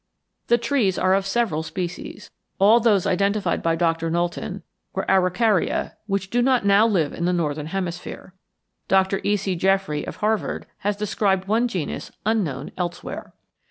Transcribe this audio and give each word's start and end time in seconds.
The 0.47 0.57
trees 0.57 0.97
are 0.97 1.13
of 1.13 1.27
several 1.27 1.61
species. 1.61 2.31
All 2.57 2.79
those 2.79 3.05
identified 3.05 3.61
by 3.61 3.75
Doctor 3.75 4.09
Knowlton 4.09 4.63
were 4.95 5.05
Araucaria, 5.07 5.95
which 6.07 6.31
do 6.31 6.41
not 6.41 6.65
now 6.65 6.87
live 6.87 7.13
in 7.13 7.25
the 7.25 7.31
northern 7.33 7.67
hemisphere. 7.67 8.33
Doctor 8.87 9.21
E.C. 9.23 9.55
Jeffrey, 9.55 10.03
of 10.07 10.15
Harvard, 10.15 10.65
has 10.79 10.97
described 10.97 11.47
one 11.47 11.67
genus 11.67 12.09
unknown 12.25 12.71
elsewhere. 12.79 13.35